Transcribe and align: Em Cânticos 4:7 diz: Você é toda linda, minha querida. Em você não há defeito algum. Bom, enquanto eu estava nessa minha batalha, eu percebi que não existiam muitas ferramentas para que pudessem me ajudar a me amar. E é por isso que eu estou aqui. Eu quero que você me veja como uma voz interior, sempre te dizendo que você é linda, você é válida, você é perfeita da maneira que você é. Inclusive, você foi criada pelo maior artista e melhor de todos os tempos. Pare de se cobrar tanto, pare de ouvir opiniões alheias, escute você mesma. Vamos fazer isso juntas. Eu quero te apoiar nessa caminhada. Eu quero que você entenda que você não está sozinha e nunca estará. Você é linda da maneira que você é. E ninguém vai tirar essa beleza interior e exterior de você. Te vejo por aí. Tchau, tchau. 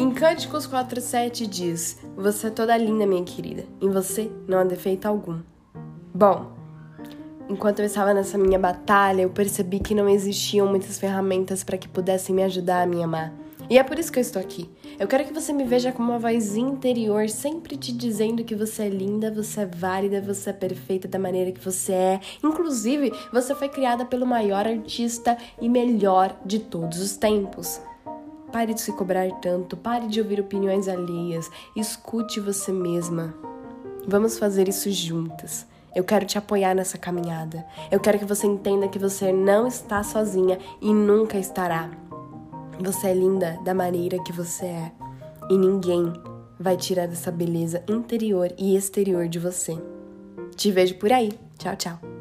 Em 0.00 0.10
Cânticos 0.12 0.66
4:7 0.66 1.46
diz: 1.46 1.98
Você 2.16 2.46
é 2.46 2.50
toda 2.50 2.74
linda, 2.74 3.06
minha 3.06 3.22
querida. 3.22 3.66
Em 3.82 3.90
você 3.90 4.32
não 4.48 4.56
há 4.56 4.64
defeito 4.64 5.04
algum. 5.04 5.40
Bom, 6.14 6.52
enquanto 7.50 7.80
eu 7.80 7.84
estava 7.84 8.14
nessa 8.14 8.38
minha 8.38 8.58
batalha, 8.58 9.20
eu 9.20 9.28
percebi 9.28 9.78
que 9.78 9.94
não 9.94 10.08
existiam 10.08 10.66
muitas 10.66 10.98
ferramentas 10.98 11.62
para 11.62 11.76
que 11.76 11.86
pudessem 11.86 12.34
me 12.34 12.42
ajudar 12.42 12.80
a 12.80 12.86
me 12.86 13.02
amar. 13.02 13.30
E 13.68 13.76
é 13.76 13.82
por 13.82 13.98
isso 13.98 14.10
que 14.10 14.18
eu 14.18 14.22
estou 14.22 14.40
aqui. 14.40 14.70
Eu 14.98 15.06
quero 15.06 15.26
que 15.26 15.34
você 15.34 15.52
me 15.52 15.64
veja 15.64 15.92
como 15.92 16.12
uma 16.12 16.18
voz 16.18 16.56
interior, 16.56 17.28
sempre 17.28 17.76
te 17.76 17.92
dizendo 17.92 18.42
que 18.42 18.54
você 18.54 18.84
é 18.84 18.88
linda, 18.88 19.30
você 19.30 19.60
é 19.60 19.66
válida, 19.66 20.22
você 20.22 20.48
é 20.48 20.54
perfeita 20.54 21.08
da 21.08 21.18
maneira 21.18 21.52
que 21.52 21.62
você 21.62 21.92
é. 21.92 22.20
Inclusive, 22.42 23.12
você 23.30 23.54
foi 23.54 23.68
criada 23.68 24.06
pelo 24.06 24.24
maior 24.24 24.66
artista 24.66 25.36
e 25.60 25.68
melhor 25.68 26.34
de 26.42 26.58
todos 26.58 27.00
os 27.00 27.18
tempos. 27.18 27.82
Pare 28.52 28.74
de 28.74 28.80
se 28.80 28.92
cobrar 28.92 29.30
tanto, 29.40 29.76
pare 29.76 30.08
de 30.08 30.20
ouvir 30.20 30.40
opiniões 30.40 30.88
alheias, 30.88 31.50
escute 31.76 32.40
você 32.40 32.72
mesma. 32.72 33.34
Vamos 34.06 34.38
fazer 34.38 34.68
isso 34.68 34.90
juntas. 34.90 35.66
Eu 35.94 36.04
quero 36.04 36.24
te 36.24 36.38
apoiar 36.38 36.74
nessa 36.74 36.98
caminhada. 36.98 37.64
Eu 37.90 38.00
quero 38.00 38.18
que 38.18 38.24
você 38.24 38.46
entenda 38.46 38.88
que 38.88 38.98
você 38.98 39.32
não 39.32 39.66
está 39.66 40.02
sozinha 40.02 40.58
e 40.80 40.92
nunca 40.92 41.38
estará. 41.38 41.90
Você 42.80 43.08
é 43.08 43.14
linda 43.14 43.58
da 43.64 43.74
maneira 43.74 44.22
que 44.22 44.32
você 44.32 44.66
é. 44.66 44.92
E 45.50 45.58
ninguém 45.58 46.12
vai 46.58 46.76
tirar 46.76 47.04
essa 47.04 47.30
beleza 47.30 47.82
interior 47.88 48.52
e 48.56 48.76
exterior 48.76 49.28
de 49.28 49.38
você. 49.38 49.76
Te 50.56 50.70
vejo 50.70 50.96
por 50.96 51.12
aí. 51.12 51.32
Tchau, 51.58 51.76
tchau. 51.76 52.19